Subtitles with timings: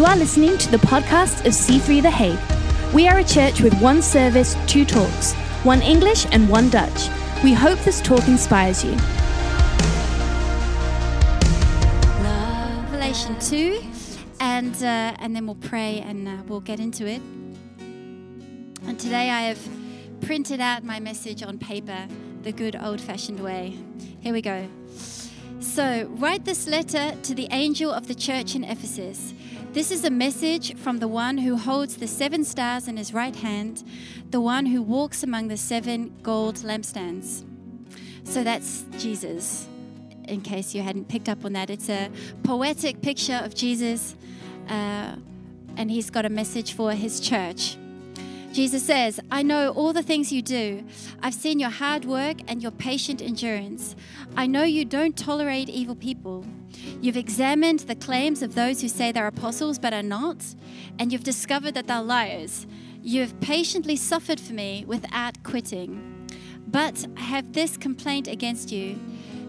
[0.00, 2.94] You are listening to the podcast of C3 The Hague.
[2.94, 7.10] We are a church with one service, two talks, one English and one Dutch.
[7.44, 8.92] We hope this talk inspires you.
[12.84, 13.82] Revelation 2,
[14.40, 17.20] and, uh, and then we'll pray and uh, we'll get into it.
[18.86, 19.68] And today I have
[20.22, 22.08] printed out my message on paper
[22.40, 23.76] the good old fashioned way.
[24.22, 24.66] Here we go.
[25.60, 29.34] So, write this letter to the angel of the church in Ephesus.
[29.72, 33.36] This is a message from the one who holds the seven stars in his right
[33.36, 33.84] hand,
[34.30, 37.44] the one who walks among the seven gold lampstands.
[38.24, 39.68] So, that's Jesus,
[40.26, 41.70] in case you hadn't picked up on that.
[41.70, 42.10] It's a
[42.42, 44.16] poetic picture of Jesus,
[44.68, 45.14] uh,
[45.76, 47.76] and he's got a message for his church.
[48.52, 50.84] Jesus says, I know all the things you do.
[51.22, 53.94] I've seen your hard work and your patient endurance.
[54.36, 56.44] I know you don't tolerate evil people.
[57.00, 60.54] You've examined the claims of those who say they're apostles but are not,
[60.98, 62.66] and you've discovered that they're liars.
[63.02, 66.28] You have patiently suffered for me without quitting.
[66.66, 68.98] But I have this complaint against you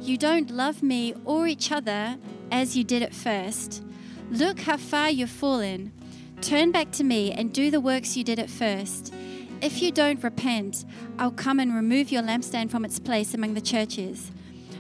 [0.01, 2.17] you don't love me or each other
[2.51, 3.83] as you did at first.
[4.31, 5.91] Look how far you've fallen.
[6.41, 9.13] Turn back to me and do the works you did at first.
[9.61, 10.85] If you don't repent,
[11.19, 14.31] I'll come and remove your lampstand from its place among the churches.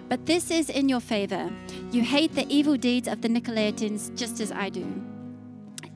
[0.09, 1.51] But this is in your favor.
[1.91, 4.85] You hate the evil deeds of the Nicolaitans just as I do.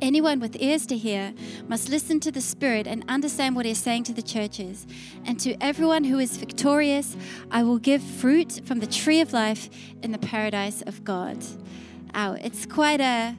[0.01, 1.33] Anyone with ears to hear
[1.67, 4.85] must listen to the Spirit and understand what He's saying to the churches.
[5.25, 7.17] And to everyone who is victorious,
[7.49, 9.69] I will give fruit from the tree of life
[10.03, 11.43] in the paradise of God.
[12.13, 13.35] Ow, it's quite a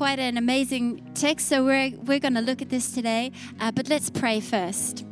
[0.00, 3.30] quite an amazing text, so we're, we're going to look at this today.
[3.60, 5.04] Uh, but let's pray first.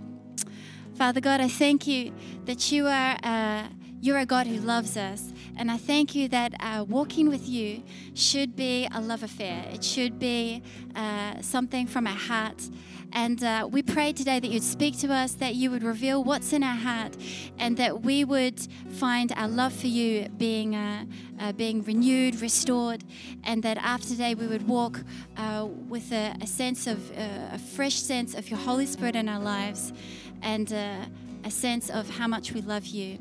[0.95, 2.15] Father God, I thank you
[2.47, 3.65] that you are, uh,
[4.01, 5.33] you're a God who loves us.
[5.57, 7.83] And I thank you that uh, walking with you
[8.15, 9.65] should be a love affair.
[9.73, 10.63] It should be
[10.95, 12.63] uh, something from our heart.
[13.13, 16.53] And uh, we pray today that you'd speak to us, that you would reveal what's
[16.53, 17.17] in our heart,
[17.59, 18.61] and that we would
[18.91, 21.07] find our love for you being, uh,
[21.41, 23.05] uh, being renewed, restored,
[23.45, 25.01] and that after today we would walk
[25.39, 29.41] uh, with a, a, sense of, a fresh sense of your Holy Spirit in our
[29.41, 29.93] lives,
[30.43, 33.19] and a sense of how much we love you.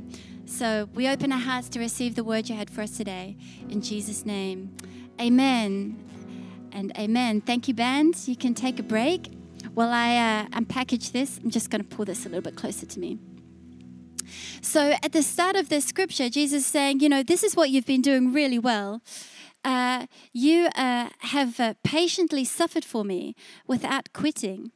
[0.47, 3.35] So we open our hearts to receive the word you had for us today.
[3.69, 4.75] In Jesus' name,
[5.19, 6.02] amen
[6.72, 7.41] and amen.
[7.41, 8.16] Thank you, band.
[8.25, 9.30] You can take a break.
[9.74, 12.85] While I uh, unpackage this, I'm just going to pull this a little bit closer
[12.85, 13.19] to me.
[14.62, 17.69] So, at the start of this scripture, Jesus is saying, You know, this is what
[17.69, 19.02] you've been doing really well.
[19.66, 23.35] Uh, you uh, have uh, patiently suffered for me
[23.68, 24.72] without quitting.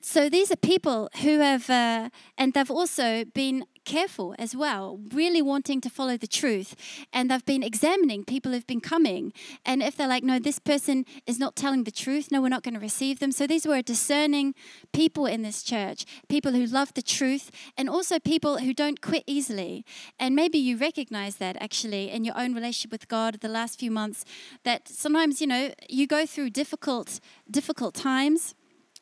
[0.00, 5.40] So, these are people who have, uh, and they've also been careful as well, really
[5.40, 6.76] wanting to follow the truth.
[7.12, 9.32] And they've been examining people who've been coming.
[9.64, 12.62] And if they're like, no, this person is not telling the truth, no, we're not
[12.62, 13.32] going to receive them.
[13.32, 14.54] So these were discerning
[14.92, 19.24] people in this church, people who love the truth, and also people who don't quit
[19.26, 19.84] easily.
[20.20, 23.90] And maybe you recognize that actually in your own relationship with God the last few
[23.90, 24.24] months,
[24.64, 27.20] that sometimes, you know, you go through difficult,
[27.50, 28.54] difficult times.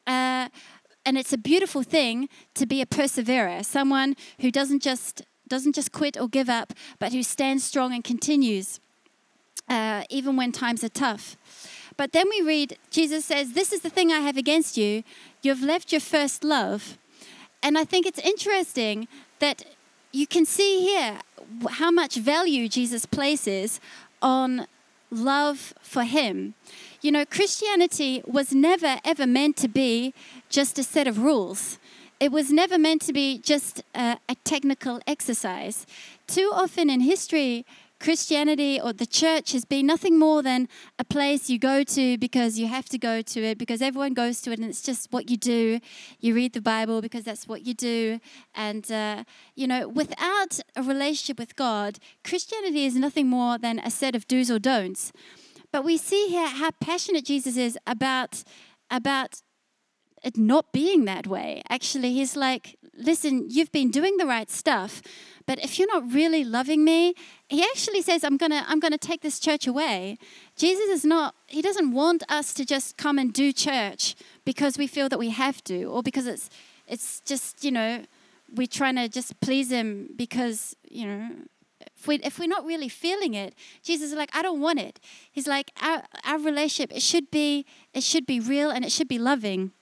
[0.07, 0.49] Uh,
[1.07, 5.93] and it's a beautiful thing to be a perseverer, someone who doesn't just doesn't just
[5.93, 8.81] quit or give up, but who stands strong and continues,
[9.69, 11.37] uh, even when times are tough.
[11.97, 15.05] But then we read, Jesus says, This is the thing I have against you.
[15.43, 16.99] You've left your first love.
[17.63, 19.07] And I think it's interesting
[19.39, 19.65] that
[20.13, 21.21] you can see here
[21.71, 23.81] how much value Jesus places
[24.21, 24.67] on
[25.11, 26.55] love for Him.
[27.01, 30.15] You know, Christianity was never ever meant to be
[30.49, 31.79] just a set of rules.
[32.19, 35.87] It was never meant to be just a, a technical exercise.
[36.27, 37.67] Too often in history,
[37.99, 40.69] Christianity or the church has been nothing more than
[40.99, 44.41] a place you go to because you have to go to it, because everyone goes
[44.43, 45.81] to it and it's just what you do.
[46.21, 48.21] You read the Bible because that's what you do.
[48.55, 49.25] And, uh,
[49.55, 54.27] you know, without a relationship with God, Christianity is nothing more than a set of
[54.29, 55.13] do's or don'ts.
[55.73, 58.45] But we see here how passionate Jesus is about,
[58.91, 59.43] about
[60.23, 61.63] it not being that way.
[61.69, 65.03] Actually, he's like, listen, you've been doing the right stuff,
[65.47, 67.15] but if you're not really loving me,
[67.49, 70.19] he actually says, I'm gonna, I'm gonna take this church away.
[70.57, 74.87] Jesus is not, he doesn't want us to just come and do church because we
[74.87, 76.51] feel that we have to, or because it's
[76.87, 78.05] it's just, you know,
[78.55, 81.31] we're trying to just please him because, you know,
[81.97, 85.01] if, we, if we're not really feeling it, Jesus is like, I don't want it.
[85.33, 89.09] He's like, our, our relationship, it should be, it should be real and it should
[89.09, 89.73] be loving.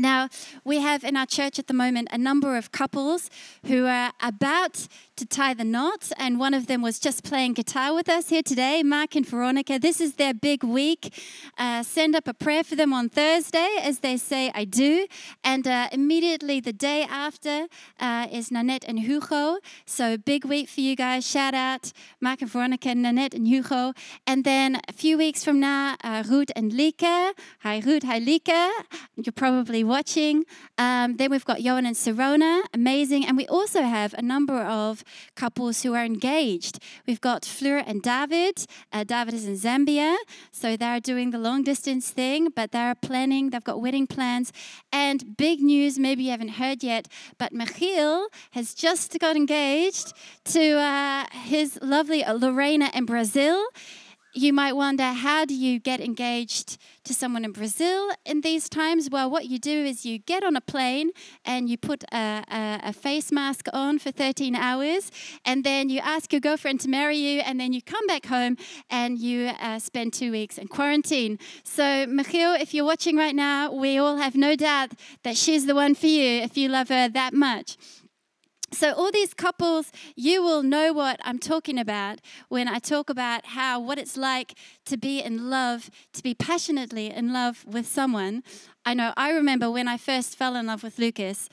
[0.00, 0.30] Now,
[0.64, 3.28] we have in our church at the moment a number of couples
[3.66, 7.94] who are about to tie the knot, and one of them was just playing guitar
[7.94, 9.78] with us here today, Mark and Veronica.
[9.78, 11.12] This is their big week.
[11.58, 15.06] Uh, send up a prayer for them on Thursday as they say, I do.
[15.44, 17.66] And uh, immediately the day after
[17.98, 19.58] uh, is Nanette and Hugo.
[19.84, 21.28] So, big week for you guys.
[21.28, 21.92] Shout out
[22.22, 23.92] Mark and Veronica, Nanette and Hugo.
[24.26, 27.34] And then a few weeks from now, uh, Ruth and Lika.
[27.60, 28.04] Hi, Ruth.
[28.04, 28.70] Hi, Lika.
[29.16, 30.44] You're probably watching.
[30.78, 32.62] Um, then we've got Johan and Serona.
[32.72, 33.26] Amazing.
[33.26, 35.04] And we also have a number of
[35.34, 36.78] couples who are engaged.
[37.06, 38.64] We've got Fleur and David.
[38.92, 40.16] Uh, David is in Zambia,
[40.52, 44.52] so they're doing the long distance thing, but they're planning, they've got wedding plans.
[44.92, 50.12] And big news, maybe you haven't heard yet, but Michiel has just got engaged
[50.56, 53.66] to uh, his lovely Lorena in Brazil
[54.32, 59.08] you might wonder how do you get engaged to someone in Brazil in these times?
[59.10, 61.10] Well, what you do is you get on a plane
[61.44, 65.10] and you put a, a, a, face mask on for 13 hours,
[65.44, 68.56] and then you ask your girlfriend to marry you, and then you come back home
[68.88, 71.38] and you uh, spend two weeks in quarantine.
[71.64, 74.92] So, Michiel, if you're watching right now, we all have no doubt
[75.24, 77.76] that she's the one for you if you love her that much.
[78.72, 83.46] So, all these couples, you will know what I'm talking about when I talk about
[83.46, 84.54] how what it's like
[84.86, 88.44] to be in love, to be passionately in love with someone.
[88.84, 91.48] I know I remember when I first fell in love with Lucas,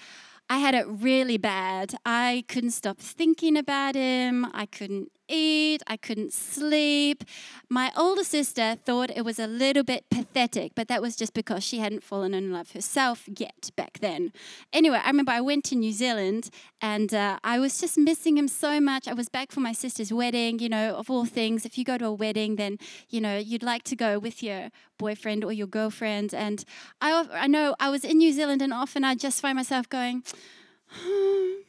[0.50, 1.96] I had it really bad.
[2.06, 4.48] I couldn't stop thinking about him.
[4.54, 5.82] I couldn't eat.
[5.88, 7.24] I couldn't sleep.
[7.70, 11.64] My older sister thought it was a little bit pathetic, but that was just because
[11.64, 14.32] she hadn't fallen in love herself yet back then.
[14.72, 16.50] Anyway, I remember I went to New Zealand
[16.82, 19.08] and uh, I was just missing him so much.
[19.08, 21.66] I was back for my sister's wedding, you know, of all things.
[21.66, 22.78] If you go to a wedding, then,
[23.10, 26.34] you know, you'd like to go with your boyfriend or your girlfriend.
[26.34, 26.64] And
[27.02, 30.24] I, I know I was in New Zealand and often I just find myself going,
[30.88, 31.62] hmm,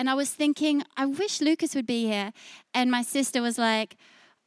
[0.00, 2.32] and I was thinking, I wish Lucas would be here.
[2.72, 3.98] And my sister was like,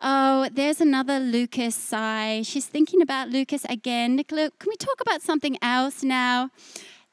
[0.02, 2.42] Oh, there's another Lucas sigh.
[2.44, 4.16] She's thinking about Lucas again.
[4.16, 6.50] Nicola, can we talk about something else now?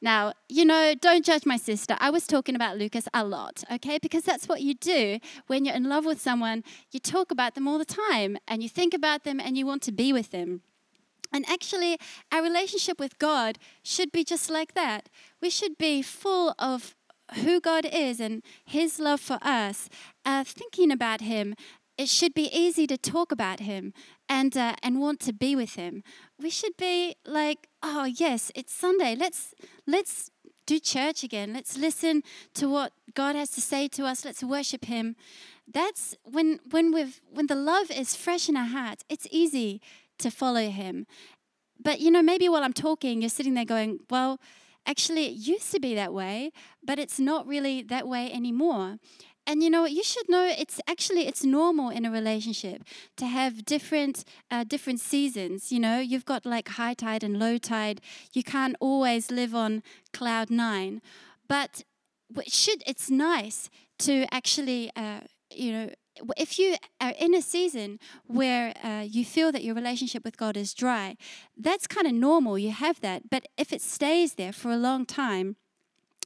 [0.00, 1.96] Now, you know, don't judge my sister.
[2.00, 3.98] I was talking about Lucas a lot, okay?
[4.00, 6.64] Because that's what you do when you're in love with someone.
[6.90, 9.82] You talk about them all the time and you think about them and you want
[9.82, 10.62] to be with them.
[11.32, 11.98] And actually,
[12.32, 15.10] our relationship with God should be just like that.
[15.42, 16.96] We should be full of
[17.34, 19.88] who God is and His love for us,
[20.24, 21.54] uh, thinking about Him,
[21.96, 23.92] it should be easy to talk about Him
[24.28, 26.02] and uh, and want to be with Him.
[26.40, 29.14] We should be like, oh yes, it's Sunday.
[29.14, 29.54] Let's
[29.86, 30.30] let's
[30.66, 31.52] do church again.
[31.52, 32.22] Let's listen
[32.54, 34.24] to what God has to say to us.
[34.24, 35.16] Let's worship Him.
[35.70, 39.02] That's when when we've when the love is fresh in our heart.
[39.08, 39.80] It's easy
[40.18, 41.06] to follow Him.
[41.82, 44.40] But you know, maybe while I'm talking, you're sitting there going, well
[44.90, 46.36] actually it used to be that way
[46.82, 48.98] but it's not really that way anymore.
[49.46, 52.84] And you know you should know it's actually it's normal in a relationship
[53.16, 55.72] to have different uh, different seasons.
[55.72, 58.00] You know you've got like high tide and low tide.
[58.32, 59.82] You can't always live on
[60.12, 61.00] cloud nine.
[61.48, 61.82] But
[62.36, 63.70] it should it's nice
[64.00, 65.20] to actually uh,
[65.50, 65.90] you know
[66.36, 70.56] if you are in a season where uh, you feel that your relationship with God
[70.56, 71.16] is dry,
[71.56, 72.58] that's kind of normal.
[72.58, 73.30] You have that.
[73.30, 75.56] But if it stays there for a long time,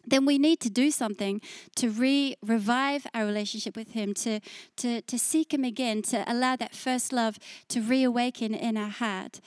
[0.06, 1.40] then we need to do something
[1.76, 4.40] to re revive our relationship with Him, to,
[4.76, 7.38] to, to seek Him again, to allow that first love
[7.68, 9.40] to reawaken in our heart.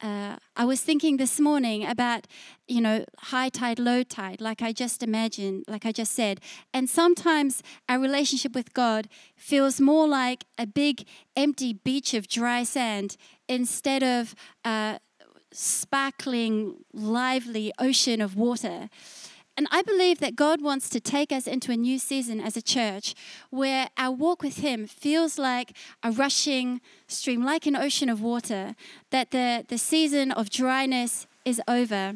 [0.00, 2.26] Uh, I was thinking this morning about,
[2.68, 6.40] you know, high tide, low tide, like I just imagined, like I just said.
[6.72, 11.04] And sometimes our relationship with God feels more like a big
[11.36, 13.16] empty beach of dry sand
[13.48, 15.00] instead of a
[15.52, 18.88] sparkling, lively ocean of water.
[19.58, 22.62] And I believe that God wants to take us into a new season as a
[22.62, 23.16] church
[23.50, 28.76] where our walk with Him feels like a rushing stream, like an ocean of water,
[29.10, 32.14] that the, the season of dryness is over.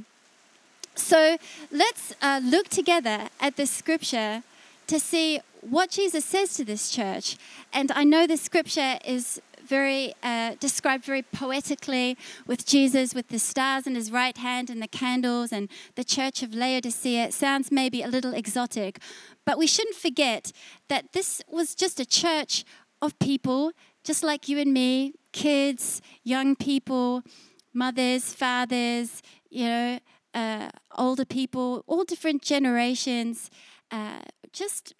[0.94, 1.36] So
[1.72, 4.44] let's uh, look together at the scripture
[4.86, 7.36] to see what Jesus says to this church.
[7.72, 9.42] And I know the scripture is
[9.72, 12.14] very uh, described very poetically
[12.46, 16.42] with Jesus with the stars in his right hand and the candles and the church
[16.42, 17.24] of Laodicea.
[17.28, 18.98] It sounds maybe a little exotic,
[19.46, 20.52] but we shouldn't forget
[20.88, 22.66] that this was just a church
[23.00, 23.72] of people
[24.04, 27.22] just like you and me, kids, young people,
[27.72, 29.98] mothers, fathers, you know,
[30.34, 33.50] uh, older people, all different generations,
[33.90, 34.20] uh,
[34.52, 34.92] just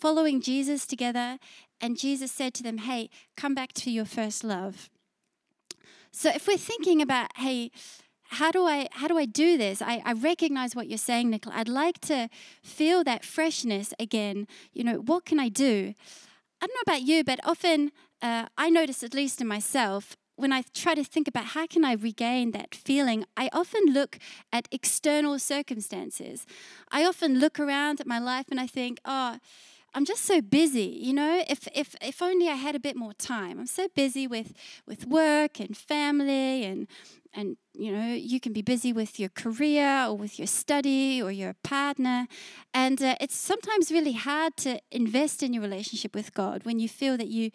[0.00, 1.38] following Jesus together
[1.80, 4.88] and Jesus said to them, Hey, come back to your first love.
[6.12, 7.70] So if we're thinking about, hey,
[8.30, 9.80] how do I how do I do this?
[9.80, 11.56] I, I recognize what you're saying, Nicola.
[11.56, 12.28] I'd like to
[12.62, 14.48] feel that freshness again.
[14.72, 15.94] You know, what can I do?
[16.60, 17.92] I don't know about you, but often
[18.22, 21.84] uh, I notice, at least in myself, when I try to think about how can
[21.84, 24.18] I regain that feeling, I often look
[24.52, 26.46] at external circumstances.
[26.90, 29.38] I often look around at my life and I think, oh,
[29.96, 31.42] I'm just so busy, you know.
[31.48, 33.58] If if if only I had a bit more time.
[33.58, 34.52] I'm so busy with
[34.86, 36.86] with work and family and
[37.32, 41.30] and you know you can be busy with your career or with your study or
[41.30, 42.26] your partner
[42.72, 46.88] and uh, it's sometimes really hard to invest in your relationship with god when you
[46.88, 47.50] feel that you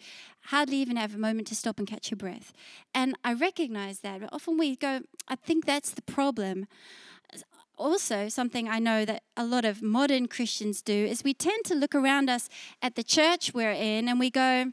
[0.46, 2.52] hardly even have a moment to stop and catch your breath
[2.94, 6.66] and i recognize that but often we go i think that's the problem
[7.78, 11.74] also something I know that a lot of modern Christians do is we tend to
[11.74, 12.48] look around us
[12.80, 14.72] at the church we're in and we go,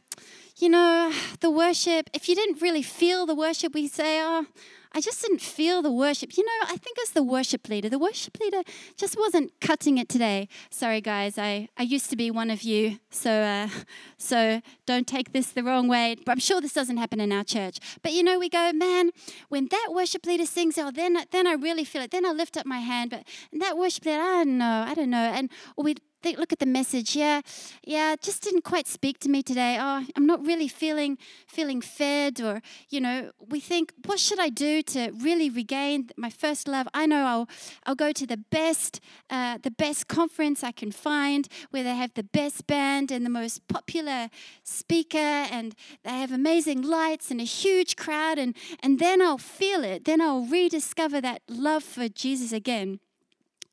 [0.58, 4.46] you know, the worship, if you didn't really feel the worship, we say, oh,
[4.91, 6.36] I just didn't feel the worship.
[6.36, 8.63] You know, I think as the worship leader, the worship leader
[8.98, 10.48] just wasn't cutting it today.
[10.72, 13.69] Sorry, guys, I, I used to be one of you, so uh,
[14.17, 16.15] so don't take this the wrong way.
[16.25, 17.79] But I'm sure this doesn't happen in our church.
[18.01, 19.12] But you know, we go, man,
[19.50, 22.12] when that worship leader sings, oh, then then I really feel it.
[22.12, 23.12] Then I lift up my hand.
[23.12, 25.17] But that worship leader, I don't know, I don't know.
[25.17, 27.15] And we think, look at the message.
[27.15, 27.41] Yeah,
[27.83, 29.77] yeah, just didn't quite speak to me today.
[29.79, 34.49] Oh, I'm not really feeling feeling fed, or you know, we think, what should I
[34.49, 36.88] do to really regain my first love?
[36.93, 37.49] I know I'll
[37.85, 38.99] I'll go to the best
[39.29, 43.29] uh, the best conference I can find where they have the best band and the
[43.29, 44.29] most popular
[44.63, 49.83] speaker, and they have amazing lights and a huge crowd, and and then I'll feel
[49.83, 50.05] it.
[50.05, 52.99] Then I'll rediscover that love for Jesus again.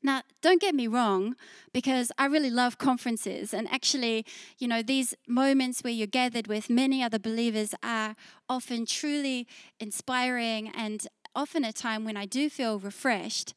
[0.03, 1.35] Now, don't get me wrong,
[1.73, 3.53] because I really love conferences.
[3.53, 4.25] And actually,
[4.57, 8.15] you know, these moments where you're gathered with many other believers are
[8.47, 9.47] often truly
[9.79, 13.53] inspiring and often a time when I do feel refreshed.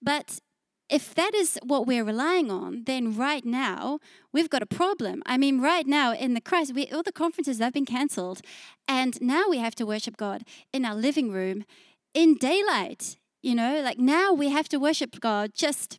[0.00, 0.40] But
[0.88, 3.98] if that is what we're relying on, then right now
[4.32, 5.22] we've got a problem.
[5.24, 8.42] I mean, right now in the Christ, we, all the conferences have been cancelled,
[8.86, 11.64] and now we have to worship God in our living room
[12.12, 15.98] in daylight you know, like now we have to worship God just,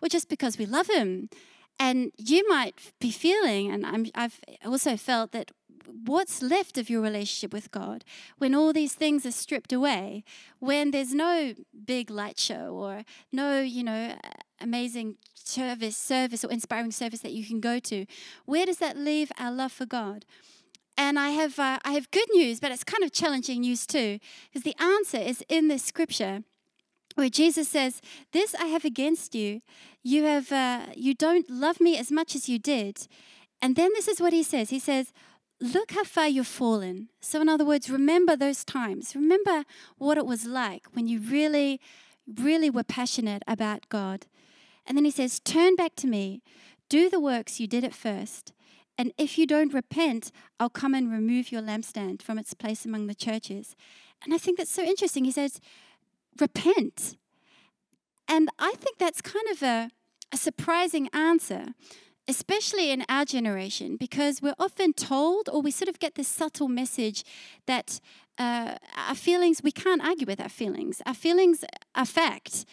[0.00, 1.30] well, just because we love Him.
[1.78, 5.50] And you might be feeling, and i have also felt that
[6.04, 8.04] what's left of your relationship with God
[8.38, 10.22] when all these things are stripped away,
[10.58, 11.54] when there's no
[11.84, 14.14] big light show or no, you know,
[14.60, 18.06] amazing service, service or inspiring service that you can go to,
[18.44, 20.24] where does that leave our love for God?
[20.98, 24.18] And I have, uh, I have good news, but it's kind of challenging news too,
[24.50, 26.44] because the answer is in this scripture
[27.14, 28.00] where Jesus says,
[28.32, 29.60] "This I have against you:
[30.02, 33.06] you have uh, you don't love me as much as you did."
[33.62, 34.70] And then this is what he says.
[34.70, 35.12] He says,
[35.60, 39.14] "Look how far you've fallen." So in other words, remember those times.
[39.14, 39.64] Remember
[39.98, 41.80] what it was like when you really,
[42.26, 44.26] really were passionate about God.
[44.86, 46.42] And then he says, "Turn back to me.
[46.88, 48.52] Do the works you did at first.
[48.98, 53.06] And if you don't repent, I'll come and remove your lampstand from its place among
[53.06, 53.76] the churches."
[54.22, 55.24] And I think that's so interesting.
[55.24, 55.60] He says
[56.40, 57.16] repent.
[58.28, 59.90] And I think that's kind of a,
[60.32, 61.74] a surprising answer,
[62.28, 66.68] especially in our generation, because we're often told, or we sort of get this subtle
[66.68, 67.24] message
[67.66, 68.00] that
[68.38, 71.02] uh, our feelings, we can't argue with our feelings.
[71.04, 72.64] Our feelings are fact.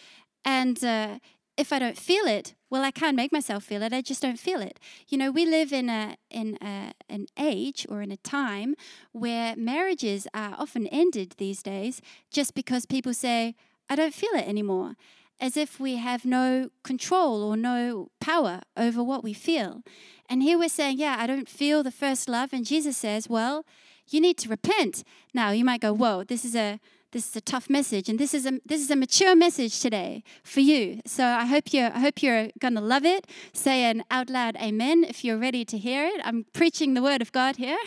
[0.44, 1.18] And uh,
[1.58, 3.92] if I don't feel it, well, I can't make myself feel it.
[3.92, 4.78] I just don't feel it.
[5.08, 8.76] You know, we live in a in a, an age or in a time
[9.12, 12.00] where marriages are often ended these days
[12.30, 13.56] just because people say,
[13.90, 14.94] "I don't feel it anymore,"
[15.40, 19.82] as if we have no control or no power over what we feel.
[20.30, 23.64] And here we're saying, "Yeah, I don't feel the first love," and Jesus says, "Well,
[24.08, 25.02] you need to repent."
[25.34, 26.78] Now, you might go, "Whoa, this is a
[27.12, 30.22] this is a tough message and this is a this is a mature message today
[30.42, 31.00] for you.
[31.06, 33.26] So i hope you i hope you're gonna love it.
[33.52, 36.20] Say an out loud amen if you're ready to hear it.
[36.24, 37.78] I'm preaching the word of god here.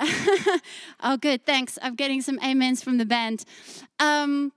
[1.00, 1.78] Oh good thanks.
[1.82, 3.44] I'm getting some amens from the band.
[4.00, 4.52] Um,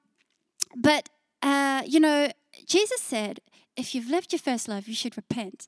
[0.76, 1.10] but
[1.42, 2.32] uh, you know
[2.66, 3.40] jesus said
[3.76, 5.68] if you've left your first love you should repent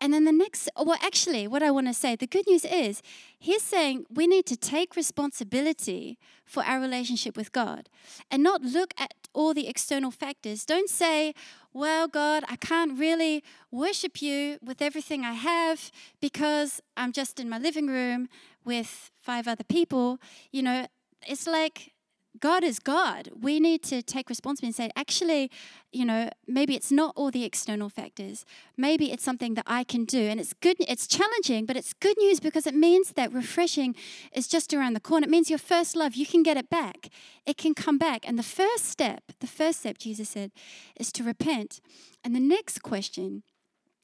[0.00, 3.02] and then the next, well, actually, what I want to say, the good news is,
[3.38, 7.88] he's saying we need to take responsibility for our relationship with God
[8.30, 10.64] and not look at all the external factors.
[10.64, 11.34] Don't say,
[11.72, 15.90] well, God, I can't really worship you with everything I have
[16.20, 18.28] because I'm just in my living room
[18.64, 20.18] with five other people.
[20.52, 20.86] You know,
[21.26, 21.92] it's like
[22.40, 23.30] God is God.
[23.40, 25.50] We need to take responsibility and say, actually,
[25.92, 28.44] you know, maybe it's not all the external factors.
[28.76, 30.20] Maybe it's something that I can do.
[30.20, 33.94] And it's good, it's challenging, but it's good news because it means that refreshing
[34.32, 35.24] is just around the corner.
[35.24, 37.08] It means your first love, you can get it back.
[37.46, 38.28] It can come back.
[38.28, 40.52] And the first step, the first step, Jesus said,
[40.98, 41.80] is to repent.
[42.24, 43.42] And the next question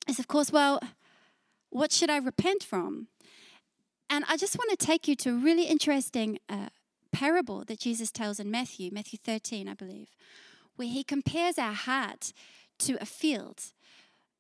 [0.09, 0.81] is, of course, well,
[1.71, 3.09] what should I repent from?
[4.09, 6.69] And I just want to take you to a really interesting uh,
[7.14, 10.09] parable that Jesus tells in Matthew, Matthew 13, I believe,
[10.76, 12.33] where he compares our heart
[12.80, 13.73] to a field.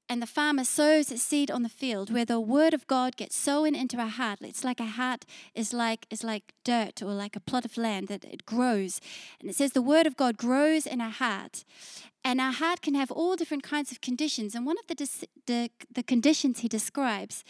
[0.06, 3.36] And the farmer sows its seed on the field where the word of God gets
[3.36, 4.40] sown into our heart.
[4.42, 8.08] It's like a heart is like is like dirt or like a plot of land
[8.08, 9.00] that it grows.
[9.40, 11.64] And it says the word of God grows in our heart.
[12.22, 14.54] And our heart can have all different kinds of conditions.
[14.54, 17.44] And one of the, the, the conditions he describes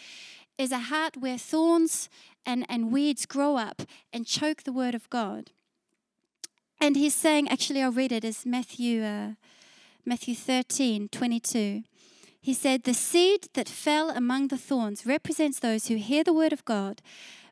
[0.58, 2.08] is a heart where thorns
[2.46, 3.82] and, and weeds grow up
[4.12, 5.50] and choke the word of God.
[6.80, 9.30] And he's saying, actually, I'll read it as Matthew, uh,
[10.04, 11.82] Matthew 13, 22.
[12.40, 16.52] He said, The seed that fell among the thorns represents those who hear the word
[16.52, 17.00] of God,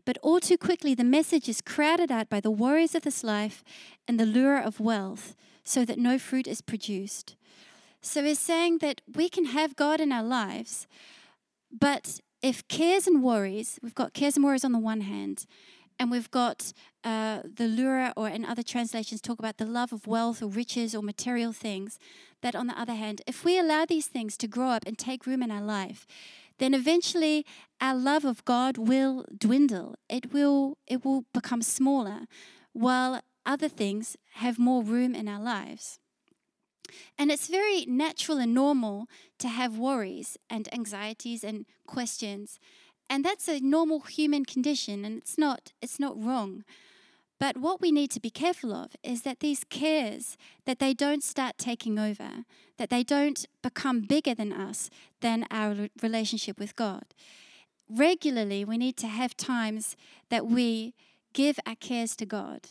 [0.05, 3.65] but all too quickly the message is crowded out by the worries of this life
[4.07, 7.37] and the lure of wealth, so that no fruit is produced.
[8.03, 10.87] So he's saying that we can have God in our lives,
[11.71, 15.47] but if cares and worries, we've got cares and worries on the one hand,
[15.99, 16.73] and we've got
[17.05, 20.95] uh, the lure, or in other translations, talk about the love of wealth or riches
[20.95, 21.99] or material things.
[22.41, 25.27] That, on the other hand, if we allow these things to grow up and take
[25.27, 26.07] room in our life,
[26.59, 27.47] then eventually
[27.81, 29.95] our love of God will dwindle.
[30.09, 32.27] It will, it will become smaller,
[32.73, 36.01] while other things have more room in our lives.
[37.19, 39.07] And it's very natural and normal
[39.39, 42.59] to have worries and anxieties and questions.
[43.09, 46.65] And that's a normal human condition and it's not it's not wrong.
[47.43, 51.25] But what we need to be careful of is that these cares that they don't
[51.25, 52.45] start taking over,
[52.79, 54.91] that they don't become bigger than us
[55.23, 57.03] than our relationship with God.
[57.91, 59.97] Regularly, we need to have times
[60.31, 60.95] that we
[61.33, 62.69] give our cares to God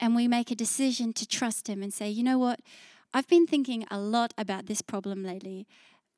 [0.00, 2.60] and we make a decision to trust Him and say, you know what?
[3.14, 5.66] I've been thinking a lot about this problem lately.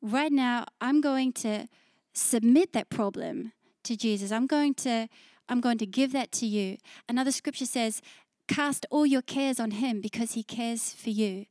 [0.02, 1.68] Right now, I'm going to
[2.12, 3.52] submit that problem
[3.84, 4.32] to Jesus.
[4.32, 5.08] I'm going to
[5.48, 6.76] I'm going to give that to you.
[7.08, 8.02] Another scripture says,
[8.46, 11.46] "Cast all your cares on him because he cares for you."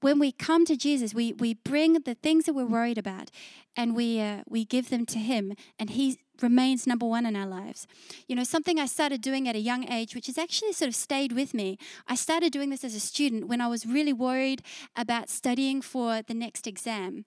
[0.00, 3.30] When we come to Jesus, we, we bring the things that we're worried about
[3.76, 7.46] and we, uh, we give them to Him, and He remains number one in our
[7.46, 7.86] lives.
[8.26, 10.94] You know, something I started doing at a young age, which has actually sort of
[10.94, 11.78] stayed with me.
[12.06, 14.62] I started doing this as a student when I was really worried
[14.96, 17.24] about studying for the next exam.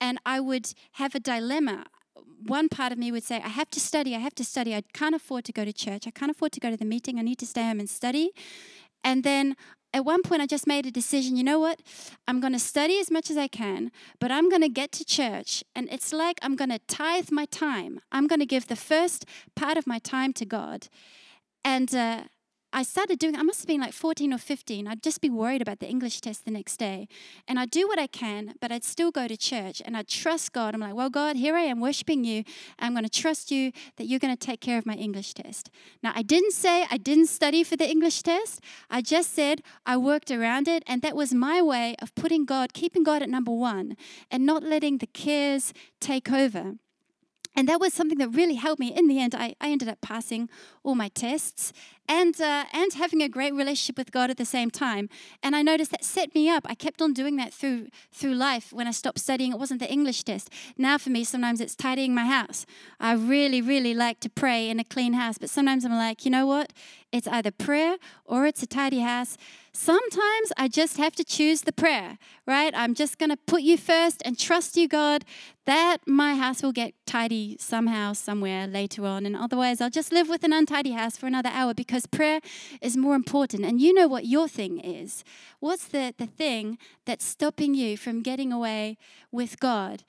[0.00, 1.86] And I would have a dilemma.
[2.42, 4.74] One part of me would say, I have to study, I have to study.
[4.74, 6.06] I can't afford to go to church.
[6.06, 7.18] I can't afford to go to the meeting.
[7.18, 8.32] I need to stay home and study.
[9.02, 9.56] And then
[9.96, 11.80] at one point, I just made a decision you know what?
[12.28, 15.04] I'm going to study as much as I can, but I'm going to get to
[15.06, 18.00] church, and it's like I'm going to tithe my time.
[18.12, 20.88] I'm going to give the first part of my time to God.
[21.64, 22.24] And uh,
[22.76, 24.86] I started doing, I must have been like 14 or 15.
[24.86, 27.08] I'd just be worried about the English test the next day.
[27.48, 30.52] And I'd do what I can, but I'd still go to church and I'd trust
[30.52, 30.74] God.
[30.74, 32.44] I'm like, well, God, here I am worshiping you.
[32.78, 35.70] I'm going to trust you that you're going to take care of my English test.
[36.02, 38.60] Now, I didn't say I didn't study for the English test.
[38.90, 40.82] I just said I worked around it.
[40.86, 43.96] And that was my way of putting God, keeping God at number one
[44.30, 46.74] and not letting the cares take over.
[47.56, 48.94] And that was something that really helped me.
[48.94, 50.50] In the end, I, I ended up passing
[50.84, 51.72] all my tests
[52.08, 55.08] and, uh, and having a great relationship with God at the same time.
[55.42, 56.66] And I noticed that set me up.
[56.68, 58.72] I kept on doing that through, through life.
[58.72, 60.50] When I stopped studying, it wasn't the English test.
[60.76, 62.66] Now, for me, sometimes it's tidying my house.
[63.00, 66.30] I really, really like to pray in a clean house, but sometimes I'm like, you
[66.30, 66.72] know what?
[67.12, 69.38] It's either prayer or it's a tidy house.
[69.72, 72.72] Sometimes I just have to choose the prayer, right?
[72.74, 75.24] I'm just going to put you first and trust you, God,
[75.66, 79.24] that my house will get tidy somehow, somewhere later on.
[79.24, 82.40] And otherwise, I'll just live with an untidy house for another hour because prayer
[82.82, 83.64] is more important.
[83.64, 85.24] And you know what your thing is.
[85.60, 88.98] What's the, the thing that's stopping you from getting away
[89.32, 90.02] with God?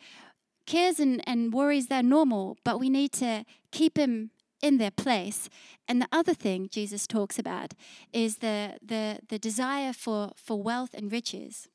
[0.65, 5.50] Cares and, and worries, they're normal, but we need to keep Him in their place.
[5.88, 7.73] And the other thing Jesus talks about
[8.12, 11.69] is the, the, the desire for, for wealth and riches.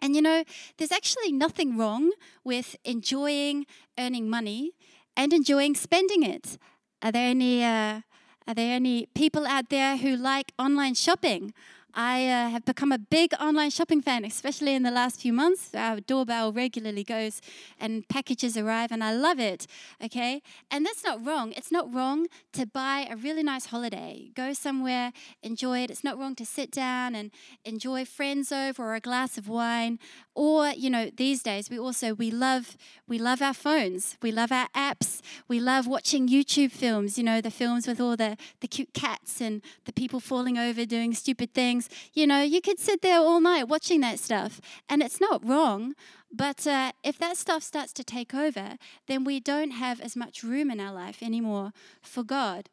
[0.00, 0.44] And you know,
[0.76, 2.12] there's actually nothing wrong
[2.44, 3.66] with enjoying
[3.98, 4.72] earning money
[5.16, 6.58] and enjoying spending it.
[7.02, 8.02] Are there any, uh,
[8.48, 11.52] are there any people out there who like online shopping?
[11.94, 15.74] I uh, have become a big online shopping fan, especially in the last few months.
[15.74, 17.40] Our doorbell regularly goes
[17.80, 19.66] and packages arrive, and I love it.
[20.02, 20.42] Okay?
[20.70, 21.52] And that's not wrong.
[21.56, 25.90] It's not wrong to buy a really nice holiday, go somewhere, enjoy it.
[25.90, 27.30] It's not wrong to sit down and
[27.64, 29.98] enjoy friends over or a glass of wine.
[30.34, 34.16] Or, you know, these days we also we love we love our phones.
[34.22, 35.20] We love our apps.
[35.48, 39.40] We love watching YouTube films, you know, the films with all the, the cute cats
[39.40, 41.77] and the people falling over doing stupid things.
[42.12, 45.94] You know, you could sit there all night watching that stuff, and it's not wrong.
[46.30, 50.42] But uh, if that stuff starts to take over, then we don't have as much
[50.42, 52.68] room in our life anymore for God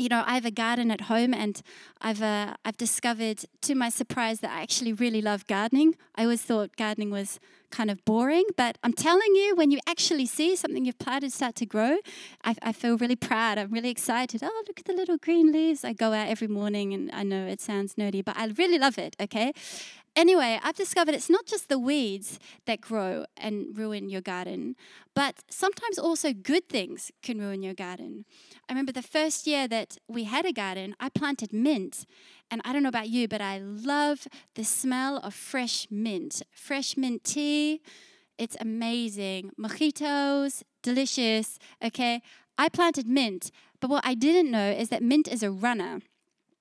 [0.00, 1.60] you know, I have a garden at home, and
[2.00, 5.96] I've uh, I've discovered, to my surprise, that I actually really love gardening.
[6.16, 7.38] I always thought gardening was
[7.70, 11.54] kind of boring, but I'm telling you, when you actually see something you've planted start
[11.56, 11.98] to grow,
[12.42, 13.58] I, I feel really proud.
[13.58, 14.42] I'm really excited.
[14.42, 15.84] Oh, look at the little green leaves!
[15.84, 18.98] I go out every morning, and I know it sounds nerdy, but I really love
[18.98, 19.14] it.
[19.20, 19.52] Okay,
[20.16, 24.74] Anyway, I've discovered it's not just the weeds that grow and ruin your garden,
[25.14, 28.24] but sometimes also good things can ruin your garden.
[28.68, 32.06] I remember the first year that we had a garden, I planted mint.
[32.50, 36.42] And I don't know about you, but I love the smell of fresh mint.
[36.50, 37.80] Fresh mint tea,
[38.36, 39.52] it's amazing.
[39.58, 41.58] Mojitos, delicious.
[41.84, 42.20] Okay,
[42.58, 46.00] I planted mint, but what I didn't know is that mint is a runner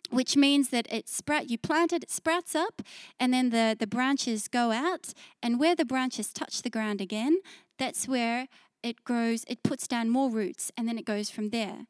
[0.09, 2.81] which means that it sprout you plant it, it sprouts up
[3.19, 7.39] and then the, the branches go out and where the branches touch the ground again
[7.77, 8.47] that's where
[8.83, 11.85] it grows it puts down more roots and then it goes from there.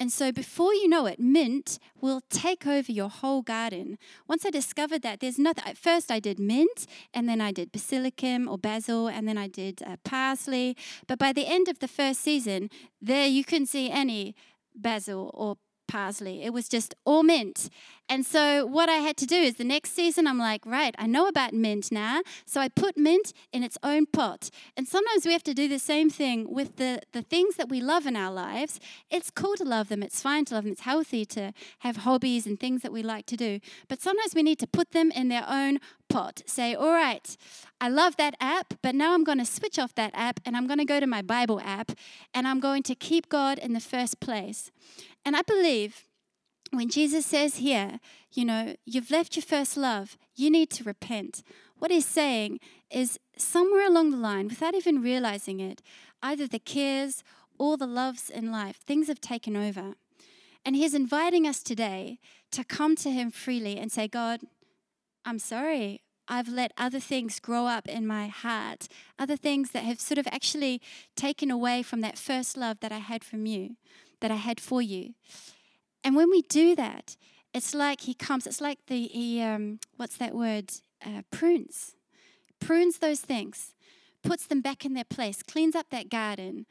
[0.00, 3.98] And so before you know it mint will take over your whole garden.
[4.26, 7.72] Once i discovered that there's nothing at first i did mint and then i did
[7.72, 10.76] basilicum or basil and then i did uh, parsley.
[11.06, 14.34] But by the end of the first season there you couldn't see any
[14.74, 15.56] basil or
[15.92, 16.42] parsley.
[16.42, 17.68] It was just all mint.
[18.08, 21.06] And so what I had to do is the next season, I'm like, right, I
[21.06, 22.22] know about mint now.
[22.46, 24.48] So I put mint in its own pot.
[24.76, 27.80] And sometimes we have to do the same thing with the, the things that we
[27.80, 28.80] love in our lives.
[29.10, 30.02] It's cool to love them.
[30.02, 30.72] It's fine to love them.
[30.72, 33.60] It's healthy to have hobbies and things that we like to do.
[33.88, 35.78] But sometimes we need to put them in their own
[36.08, 36.42] pot.
[36.46, 37.36] Say, all right,
[37.80, 40.66] I love that app, but now I'm going to switch off that app and I'm
[40.66, 41.92] going to go to my Bible app
[42.34, 44.70] and I'm going to keep God in the first place.
[45.24, 46.04] And I believe
[46.72, 48.00] when Jesus says here,
[48.32, 51.42] you know, you've left your first love, you need to repent.
[51.78, 55.82] What he's saying is somewhere along the line, without even realizing it,
[56.22, 57.22] either the cares
[57.58, 59.94] or the loves in life, things have taken over.
[60.64, 62.18] And he's inviting us today
[62.52, 64.40] to come to him freely and say, God,
[65.24, 66.00] I'm sorry.
[66.28, 68.86] I've let other things grow up in my heart,
[69.18, 70.80] other things that have sort of actually
[71.16, 73.76] taken away from that first love that I had from you
[74.22, 75.14] that I had for you.
[76.02, 77.16] And when we do that,
[77.54, 80.72] it's like he comes, it's like the, he, um, what's that word?
[81.04, 81.94] Uh, prunes.
[82.60, 83.74] Prunes those things,
[84.22, 86.64] puts them back in their place, cleans up that garden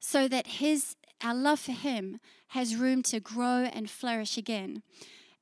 [0.00, 4.82] so that his, our love for him has room to grow and flourish again.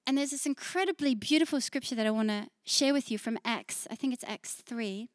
[0.06, 3.88] And there's this incredibly beautiful scripture that I want to share with you from Acts.
[3.90, 5.08] I think it's Acts 3.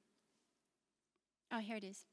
[1.51, 2.08] Oh, here it is.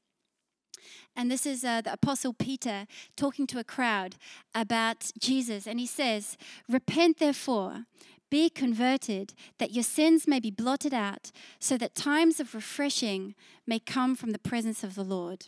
[1.15, 2.85] And this is uh, the Apostle Peter
[3.15, 4.15] talking to a crowd
[4.53, 5.67] about Jesus.
[5.67, 6.37] And he says,
[6.69, 7.85] Repent therefore,
[8.29, 13.35] be converted, that your sins may be blotted out, so that times of refreshing
[13.65, 15.47] may come from the presence of the Lord.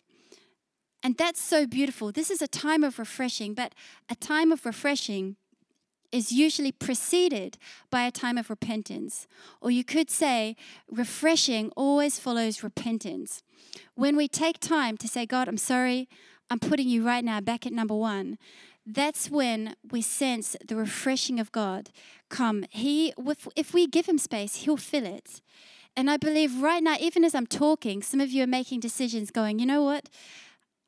[1.03, 2.11] And that's so beautiful.
[2.11, 3.73] This is a time of refreshing, but
[4.09, 5.37] a time of refreshing
[6.11, 7.57] is usually preceded
[7.89, 9.27] by a time of repentance.
[9.61, 10.55] Or you could say,
[10.89, 13.43] refreshing always follows repentance.
[13.95, 16.07] When we take time to say, God, I'm sorry,
[16.49, 18.37] I'm putting you right now back at number one,
[18.85, 21.89] that's when we sense the refreshing of God
[22.29, 22.65] come.
[22.69, 23.13] He,
[23.55, 25.41] if we give Him space, He'll fill it.
[25.95, 29.31] And I believe right now, even as I'm talking, some of you are making decisions
[29.31, 30.09] going, you know what?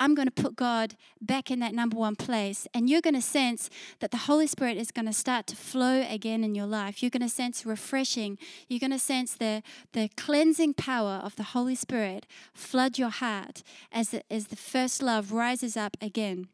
[0.02, 2.68] I'm going to put God back in that number one place.
[2.74, 6.04] And you're going to sense that the Holy Spirit is going to start to flow
[6.10, 7.04] again in your life.
[7.04, 8.40] You're going to sense refreshing.
[8.68, 9.62] You're going to sense the,
[9.94, 13.62] the cleansing power of the Holy Spirit flood your heart
[13.92, 16.48] as the, as the first love rises up again.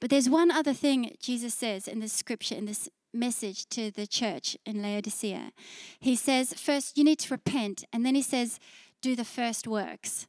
[0.00, 4.08] But there's one other thing Jesus says in this scripture, in this message to the
[4.08, 5.52] church in Laodicea.
[6.00, 7.84] He says, first, you need to repent.
[7.92, 8.58] And then he says,
[9.00, 10.26] do the first works.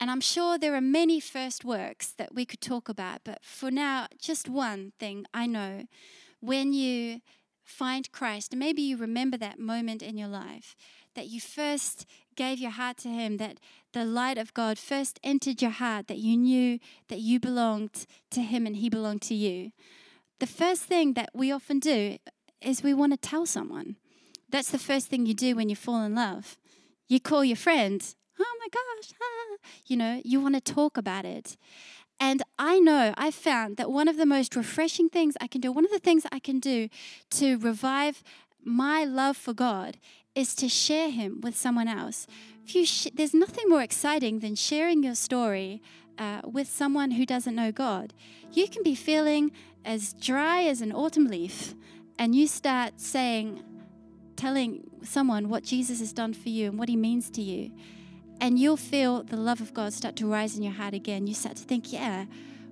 [0.00, 3.70] And I'm sure there are many first works that we could talk about, but for
[3.70, 5.86] now, just one thing I know.
[6.40, 7.20] When you
[7.64, 10.76] find Christ, and maybe you remember that moment in your life
[11.14, 12.06] that you first
[12.36, 13.58] gave your heart to Him, that
[13.92, 18.40] the light of God first entered your heart, that you knew that you belonged to
[18.40, 19.72] Him and He belonged to you.
[20.38, 22.18] The first thing that we often do
[22.60, 23.96] is we want to tell someone.
[24.50, 26.56] that's the first thing you do when you fall in love.
[27.06, 28.02] You call your friend,
[28.40, 29.56] oh my gosh, ah.
[29.86, 31.56] you know, you want to talk about it.
[32.20, 35.70] And I know I found that one of the most refreshing things I can do,
[35.70, 36.88] one of the things I can do
[37.30, 38.24] to revive
[38.64, 39.98] my love for God
[40.34, 42.26] is to share Him with someone else.
[42.66, 45.80] Sh- there's nothing more exciting than sharing your story
[46.18, 48.12] uh, with someone who doesn't know God.
[48.52, 49.52] You can be feeling
[49.84, 51.74] as dry as an autumn leaf,
[52.18, 53.62] and you start saying,
[54.36, 57.70] telling someone what Jesus has done for you and what He means to you.
[58.40, 61.26] And you'll feel the love of God start to rise in your heart again.
[61.26, 62.26] You start to think, yeah,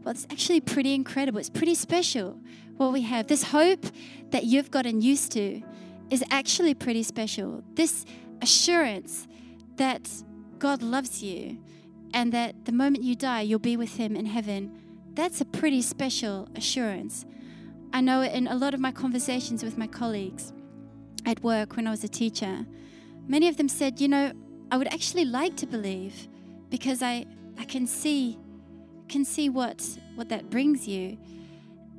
[0.04, 1.40] well, it's actually pretty incredible.
[1.40, 2.38] It's pretty special
[2.76, 3.26] what we have.
[3.26, 3.86] This hope
[4.30, 5.62] that you've gotten used to
[6.10, 7.64] is actually pretty special.
[7.74, 8.04] This
[8.40, 9.26] assurance
[9.76, 10.08] that
[10.58, 11.58] God loves you
[12.14, 14.72] and that the moment you die, you'll be with Him in heaven,
[15.14, 17.24] that's a pretty special assurance.
[17.92, 20.52] I know in a lot of my conversations with my colleagues
[21.24, 22.66] at work when I was a teacher,
[23.26, 24.32] many of them said, you know,
[24.70, 26.28] I would actually like to believe
[26.70, 27.26] because I,
[27.58, 28.38] I can see
[29.08, 31.16] can see what what that brings you.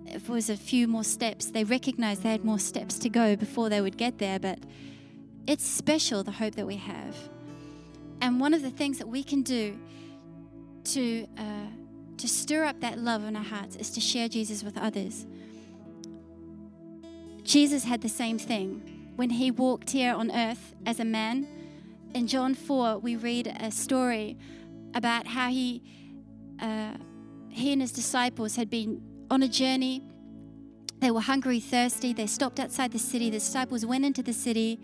[0.06, 3.36] If it was a few more steps, they recognized they had more steps to go
[3.36, 4.60] before they would get there, but
[5.46, 7.16] it's special the hope that we have.
[8.22, 9.78] And one of the things that we can do
[10.86, 11.68] to uh,
[12.18, 15.26] to stir up that love in our hearts is to share Jesus with others.
[17.44, 21.48] Jesus had the same thing when he walked here on earth as a man.
[22.18, 24.40] In John 4, we read a story
[24.96, 25.84] about how he,
[26.60, 26.94] uh,
[27.48, 30.02] he and his disciples had been on a journey.
[30.98, 32.14] They were hungry, thirsty.
[32.14, 33.30] They stopped outside the city.
[33.30, 34.82] The disciples went into the city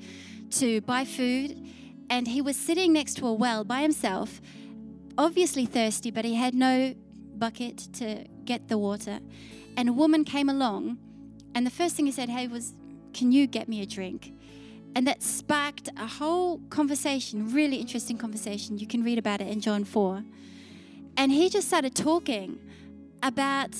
[0.52, 1.60] to buy food
[2.08, 4.40] and he was sitting next to a well by himself,
[5.18, 6.94] obviously thirsty, but he had no
[7.40, 9.22] bucket to get the water.
[9.76, 11.00] And a woman came along,
[11.56, 12.76] and the first thing he said, Hey, was,
[13.12, 14.34] Can you get me a drink?
[14.96, 18.78] And that sparked a whole conversation, really interesting conversation.
[18.78, 20.24] You can read about it in John 4.
[21.18, 22.60] And he just started talking
[23.22, 23.76] about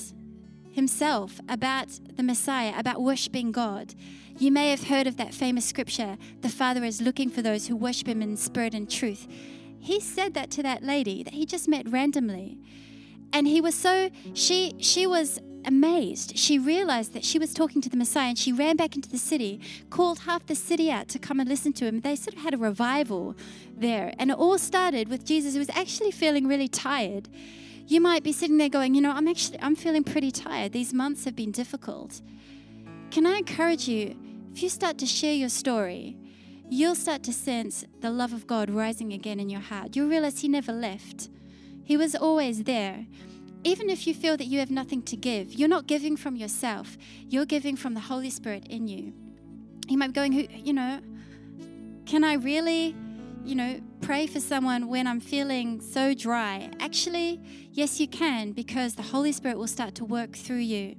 [0.72, 3.94] himself, about the Messiah, about worshiping God.
[4.36, 7.76] You may have heard of that famous scripture the Father is looking for those who
[7.76, 9.28] worship Him in spirit and truth.
[9.78, 12.58] He said that to that lady that he just met randomly.
[13.32, 16.36] And he was so, she, she was amazed.
[16.36, 19.18] She realized that she was talking to the Messiah and she ran back into the
[19.18, 22.00] city, called half the city out to come and listen to him.
[22.00, 23.36] They sort of had a revival
[23.76, 24.12] there.
[24.18, 27.28] And it all started with Jesus, who was actually feeling really tired.
[27.86, 30.72] You might be sitting there going, you know, I'm actually, I'm feeling pretty tired.
[30.72, 32.22] These months have been difficult.
[33.10, 34.16] Can I encourage you,
[34.52, 36.16] if you start to share your story,
[36.70, 39.94] you'll start to sense the love of God rising again in your heart.
[39.94, 41.28] You'll realize He never left,
[41.84, 43.06] He was always there.
[43.64, 46.98] Even if you feel that you have nothing to give, you're not giving from yourself,
[47.28, 49.14] you're giving from the Holy Spirit in you.
[49.88, 50.32] You might be going,
[50.64, 51.00] you know,
[52.04, 52.94] can I really,
[53.42, 56.70] you know, pray for someone when I'm feeling so dry?
[56.78, 57.40] Actually,
[57.72, 60.94] yes, you can, because the Holy Spirit will start to work through you.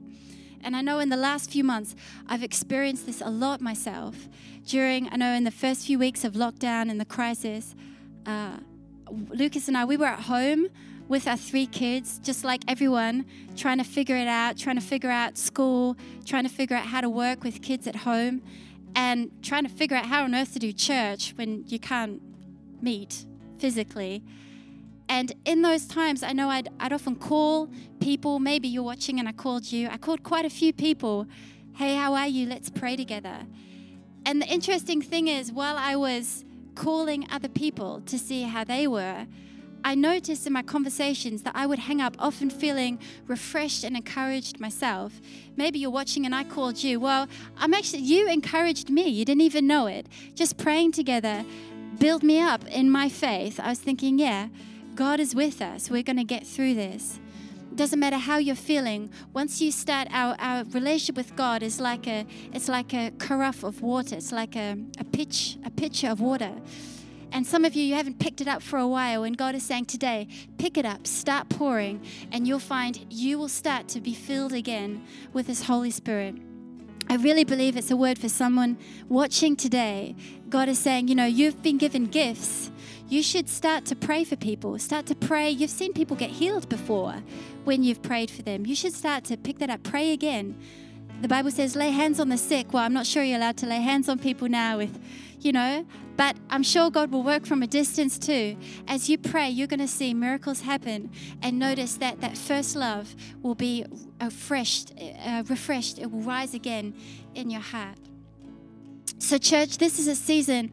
[0.64, 1.96] And I know in the last few months,
[2.28, 4.28] I've experienced this a lot myself.
[4.66, 7.76] During, I know in the first few weeks of lockdown and the crisis,
[8.26, 8.58] uh,
[9.30, 10.70] Lucas and I, we were at home
[11.08, 15.10] with our three kids, just like everyone, trying to figure it out, trying to figure
[15.10, 18.42] out school, trying to figure out how to work with kids at home,
[18.96, 22.22] and trying to figure out how on earth to do church when you can't
[22.82, 23.26] meet
[23.60, 24.24] physically.
[25.08, 28.40] And in those times, I know I'd, I'd often call people.
[28.40, 29.88] Maybe you're watching and I called you.
[29.90, 31.28] I called quite a few people.
[31.76, 32.48] Hey, how are you?
[32.48, 33.46] Let's pray together.
[34.26, 38.88] And the interesting thing is, while I was calling other people to see how they
[38.88, 39.28] were,
[39.86, 44.60] I noticed in my conversations that I would hang up often feeling refreshed and encouraged
[44.60, 45.22] myself.
[45.56, 47.00] Maybe you're watching and I called you.
[47.00, 49.08] Well, I'm actually, you encouraged me.
[49.08, 50.08] You didn't even know it.
[50.34, 51.46] Just praying together
[52.00, 53.60] build me up in my faith.
[53.60, 54.50] I was thinking, yeah,
[54.96, 55.90] God is with us.
[55.90, 57.20] We're going to get through this.
[57.76, 59.12] Doesn't matter how you're feeling.
[59.34, 63.64] Once you start, our, our relationship with God is like a it's like a carafe
[63.64, 64.16] of water.
[64.16, 66.54] It's like a, a pitch a pitcher of water.
[67.36, 69.64] And some of you, you haven't picked it up for a while, and God is
[69.64, 74.14] saying today, pick it up, start pouring, and you'll find you will start to be
[74.14, 76.36] filled again with His Holy Spirit.
[77.10, 78.78] I really believe it's a word for someone
[79.10, 80.16] watching today.
[80.50, 82.72] God is saying, you know, you've been given gifts
[83.08, 84.80] you should start to pray for people.
[84.80, 85.52] Start to pray.
[85.52, 87.22] You've seen people get healed before
[87.64, 88.66] when you've prayed for them.
[88.66, 89.84] You should start to pick that up.
[89.84, 90.58] Pray again.
[91.22, 92.74] The Bible says, lay hands on the sick.
[92.74, 95.00] Well, I'm not sure you're allowed to lay hands on people now with,
[95.42, 95.86] you know,
[96.18, 98.58] but I'm sure God will work from a distance too.
[98.88, 103.16] As you pray, you're going to see miracles happen and notice that that first love
[103.42, 103.86] will be
[104.22, 104.94] refreshed,
[105.26, 106.00] uh, refreshed.
[106.00, 106.94] It will rise again
[107.34, 107.98] in your heart.
[109.20, 110.72] So, church, this is a season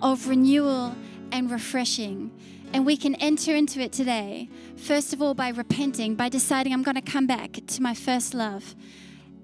[0.00, 0.94] of renewal
[1.30, 2.30] and refreshing.
[2.72, 6.82] And we can enter into it today, first of all, by repenting, by deciding I'm
[6.82, 8.74] going to come back to my first love.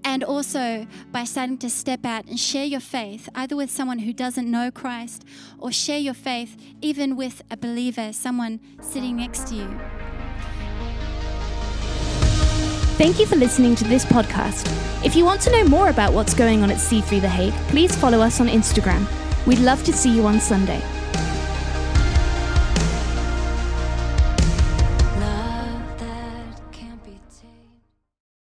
[0.05, 4.13] And also by starting to step out and share your faith, either with someone who
[4.13, 5.25] doesn't know Christ
[5.59, 9.81] or share your faith even with a believer, someone sitting next to you.
[12.99, 14.67] Thank you for listening to this podcast.
[15.05, 17.95] If you want to know more about what's going on at C3 The Hague, please
[17.95, 19.07] follow us on Instagram.
[19.47, 20.83] We'd love to see you on Sunday.